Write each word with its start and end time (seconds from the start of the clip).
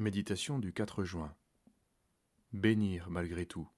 Méditation 0.00 0.58
du 0.58 0.72
4 0.72 1.04
juin. 1.04 1.36
Bénir 2.54 3.10
malgré 3.10 3.44
tout. 3.44 3.68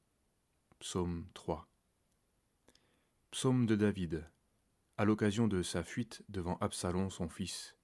Psaume 0.78 1.26
3. 1.34 1.68
Psaume 3.32 3.66
de 3.66 3.74
David, 3.74 4.30
à 4.98 5.04
l'occasion 5.04 5.48
de 5.48 5.64
sa 5.64 5.82
fuite 5.82 6.22
devant 6.28 6.58
Absalom 6.58 7.10
son 7.10 7.28
fils. 7.28 7.76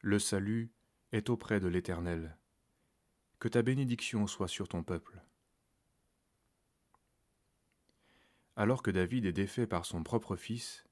Le 0.00 0.18
salut 0.18 0.72
est 1.12 1.28
auprès 1.28 1.60
de 1.60 1.68
l'Éternel. 1.68 2.38
Que 3.40 3.48
ta 3.48 3.60
bénédiction 3.60 4.26
soit 4.26 4.48
sur 4.48 4.66
ton 4.66 4.82
peuple. 4.82 5.22
Alors 8.56 8.82
que 8.82 8.90
David 8.90 9.26
est 9.26 9.34
défait 9.34 9.66
par 9.66 9.84
son 9.84 10.02
propre 10.02 10.34
fils, 10.34 10.86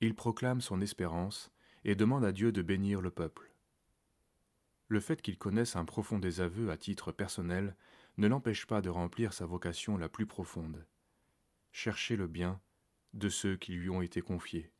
il 0.00 0.14
proclame 0.14 0.60
son 0.60 0.80
espérance 0.80 1.50
et 1.82 1.96
demande 1.96 2.24
à 2.24 2.30
Dieu 2.30 2.52
de 2.52 2.62
bénir 2.62 3.00
le 3.00 3.10
peuple. 3.10 3.50
Le 4.90 4.98
fait 4.98 5.22
qu'il 5.22 5.38
connaisse 5.38 5.76
un 5.76 5.84
profond 5.84 6.18
désaveu 6.18 6.72
à 6.72 6.76
titre 6.76 7.12
personnel 7.12 7.76
ne 8.16 8.26
l'empêche 8.26 8.66
pas 8.66 8.80
de 8.80 8.88
remplir 8.88 9.32
sa 9.32 9.46
vocation 9.46 9.96
la 9.96 10.08
plus 10.08 10.26
profonde, 10.26 10.84
chercher 11.70 12.16
le 12.16 12.26
bien 12.26 12.60
de 13.14 13.28
ceux 13.28 13.56
qui 13.56 13.72
lui 13.72 13.88
ont 13.88 14.02
été 14.02 14.20
confiés. 14.20 14.72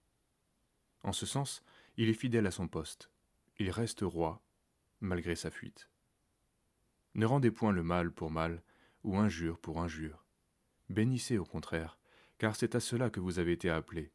En 1.04 1.12
ce 1.12 1.26
sens, 1.26 1.62
il 1.96 2.08
est 2.08 2.14
fidèle 2.14 2.48
à 2.48 2.50
son 2.50 2.66
poste, 2.66 3.08
il 3.60 3.70
reste 3.70 4.00
roi, 4.00 4.42
malgré 5.00 5.36
sa 5.36 5.52
fuite. 5.52 5.88
Ne 7.14 7.24
rendez 7.24 7.52
point 7.52 7.70
le 7.70 7.84
mal 7.84 8.10
pour 8.10 8.32
mal, 8.32 8.64
ou 9.04 9.16
injure 9.16 9.60
pour 9.60 9.80
injure. 9.80 10.24
Bénissez 10.88 11.38
au 11.38 11.44
contraire, 11.44 12.00
car 12.38 12.56
c'est 12.56 12.74
à 12.74 12.80
cela 12.80 13.10
que 13.10 13.20
vous 13.20 13.38
avez 13.38 13.52
été 13.52 13.70
appelés, 13.70 14.10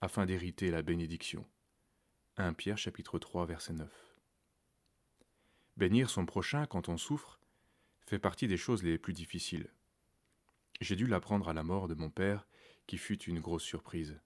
afin 0.00 0.24
d'hériter 0.24 0.70
la 0.70 0.80
bénédiction. 0.80 1.46
1 2.38 2.54
Pierre 2.54 2.78
chapitre 2.78 3.18
3 3.18 3.44
verset 3.44 3.74
9. 3.74 4.15
Bénir 5.76 6.08
son 6.08 6.24
prochain 6.24 6.64
quand 6.64 6.88
on 6.88 6.96
souffre 6.96 7.38
fait 8.06 8.18
partie 8.18 8.48
des 8.48 8.56
choses 8.56 8.82
les 8.82 8.96
plus 8.96 9.12
difficiles. 9.12 9.68
J'ai 10.80 10.96
dû 10.96 11.06
l'apprendre 11.06 11.50
à 11.50 11.52
la 11.52 11.62
mort 11.62 11.86
de 11.86 11.94
mon 11.94 12.08
père, 12.08 12.46
qui 12.86 12.96
fut 12.96 13.22
une 13.24 13.40
grosse 13.40 13.62
surprise. 13.62 14.18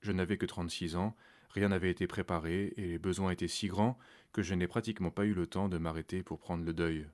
Je 0.00 0.12
n'avais 0.12 0.38
que 0.38 0.46
36 0.46 0.96
ans, 0.96 1.16
rien 1.50 1.68
n'avait 1.68 1.90
été 1.90 2.06
préparé, 2.06 2.72
et 2.78 2.88
les 2.88 2.98
besoins 2.98 3.30
étaient 3.30 3.48
si 3.48 3.66
grands 3.66 3.98
que 4.32 4.42
je 4.42 4.54
n'ai 4.54 4.66
pratiquement 4.66 5.10
pas 5.10 5.26
eu 5.26 5.34
le 5.34 5.46
temps 5.46 5.68
de 5.68 5.76
m'arrêter 5.76 6.22
pour 6.22 6.38
prendre 6.38 6.64
le 6.64 6.72
deuil. 6.72 7.10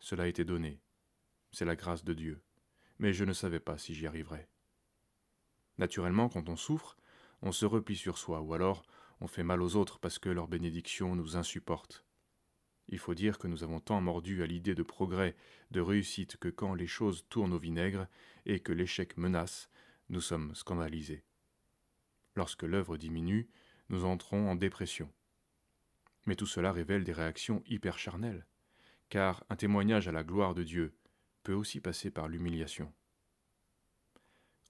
Cela 0.00 0.26
été 0.26 0.44
donné. 0.44 0.80
C'est 1.52 1.64
la 1.64 1.76
grâce 1.76 2.04
de 2.04 2.12
Dieu. 2.12 2.42
Mais 2.98 3.14
je 3.14 3.24
ne 3.24 3.32
savais 3.32 3.60
pas 3.60 3.78
si 3.78 3.94
j'y 3.94 4.06
arriverais. 4.06 4.48
Naturellement, 5.78 6.28
quand 6.28 6.50
on 6.50 6.56
souffre, 6.56 6.98
on 7.40 7.52
se 7.52 7.64
replie 7.64 7.96
sur 7.96 8.18
soi, 8.18 8.42
ou 8.42 8.52
alors 8.52 8.82
on 9.20 9.26
fait 9.26 9.42
mal 9.42 9.62
aux 9.62 9.76
autres 9.76 9.98
parce 10.00 10.18
que 10.18 10.28
leur 10.28 10.48
bénédiction 10.48 11.14
nous 11.16 11.36
insupporte. 11.36 12.04
Il 12.88 12.98
faut 12.98 13.14
dire 13.14 13.38
que 13.38 13.46
nous 13.46 13.62
avons 13.64 13.80
tant 13.80 14.00
mordu 14.00 14.42
à 14.42 14.46
l'idée 14.46 14.74
de 14.74 14.82
progrès, 14.82 15.36
de 15.70 15.80
réussite, 15.80 16.36
que 16.36 16.48
quand 16.48 16.74
les 16.74 16.86
choses 16.86 17.26
tournent 17.28 17.52
au 17.52 17.58
vinaigre 17.58 18.06
et 18.44 18.60
que 18.60 18.72
l'échec 18.72 19.16
menace, 19.16 19.70
nous 20.08 20.20
sommes 20.20 20.54
scandalisés. 20.54 21.24
Lorsque 22.34 22.64
l'œuvre 22.64 22.96
diminue, 22.96 23.48
nous 23.88 24.04
entrons 24.04 24.50
en 24.50 24.56
dépression. 24.56 25.10
Mais 26.26 26.36
tout 26.36 26.46
cela 26.46 26.72
révèle 26.72 27.04
des 27.04 27.12
réactions 27.12 27.62
hyper 27.66 27.98
charnelles, 27.98 28.46
car 29.08 29.44
un 29.48 29.56
témoignage 29.56 30.08
à 30.08 30.12
la 30.12 30.24
gloire 30.24 30.54
de 30.54 30.62
Dieu 30.62 30.94
peut 31.42 31.52
aussi 31.52 31.80
passer 31.80 32.10
par 32.10 32.28
l'humiliation. 32.28 32.92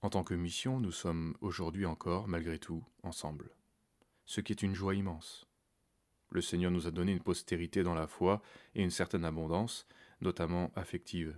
En 0.01 0.09
tant 0.09 0.23
que 0.23 0.33
mission, 0.33 0.79
nous 0.79 0.91
sommes 0.91 1.37
aujourd'hui 1.39 1.85
encore, 1.85 2.27
malgré 2.27 2.59
tout, 2.59 2.83
ensemble, 3.03 3.51
ce 4.25 4.41
qui 4.41 4.51
est 4.51 4.63
une 4.63 4.75
joie 4.75 4.95
immense. 4.95 5.47
Le 6.33 6.41
Seigneur 6.41 6.71
nous 6.71 6.87
a 6.87 6.91
donné 6.91 7.11
une 7.11 7.21
postérité 7.21 7.83
dans 7.83 7.93
la 7.93 8.07
foi 8.07 8.41
et 8.73 8.81
une 8.81 8.89
certaine 8.89 9.23
abondance, 9.23 9.85
notamment 10.19 10.71
affective. 10.75 11.37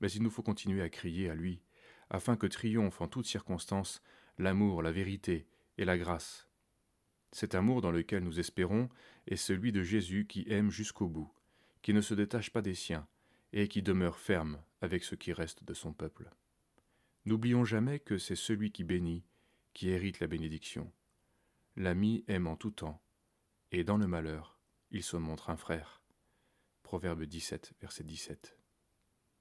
Mais 0.00 0.12
il 0.12 0.22
nous 0.22 0.30
faut 0.30 0.44
continuer 0.44 0.80
à 0.80 0.88
crier 0.88 1.28
à 1.28 1.34
lui, 1.34 1.60
afin 2.08 2.36
que 2.36 2.46
triomphe 2.46 3.00
en 3.00 3.08
toutes 3.08 3.26
circonstances 3.26 4.00
l'amour, 4.38 4.80
la 4.80 4.92
vérité 4.92 5.48
et 5.76 5.84
la 5.84 5.98
grâce. 5.98 6.48
Cet 7.32 7.56
amour 7.56 7.80
dans 7.80 7.90
lequel 7.90 8.22
nous 8.22 8.38
espérons 8.38 8.88
est 9.26 9.34
celui 9.34 9.72
de 9.72 9.82
Jésus 9.82 10.24
qui 10.28 10.44
aime 10.48 10.70
jusqu'au 10.70 11.08
bout, 11.08 11.32
qui 11.82 11.92
ne 11.92 12.00
se 12.00 12.14
détache 12.14 12.50
pas 12.50 12.62
des 12.62 12.76
siens, 12.76 13.08
et 13.52 13.66
qui 13.66 13.82
demeure 13.82 14.18
ferme 14.18 14.62
avec 14.82 15.02
ce 15.02 15.16
qui 15.16 15.32
reste 15.32 15.64
de 15.64 15.74
son 15.74 15.92
peuple. 15.92 16.30
N'oublions 17.24 17.64
jamais 17.64 17.98
que 17.98 18.18
c'est 18.18 18.36
celui 18.36 18.70
qui 18.70 18.84
bénit, 18.84 19.24
qui 19.74 19.88
hérite 19.88 20.20
la 20.20 20.28
bénédiction. 20.28 20.92
L'ami 21.74 22.22
aime 22.28 22.46
en 22.46 22.54
tout 22.54 22.70
temps, 22.70 23.02
et 23.72 23.84
dans 23.84 23.96
le 23.96 24.06
malheur, 24.06 24.58
il 24.90 25.02
se 25.02 25.16
montre 25.16 25.48
un 25.48 25.56
frère. 25.56 26.02
Proverbe 26.82 27.24
17, 27.24 27.72
verset 27.80 28.04
17. 28.04 28.61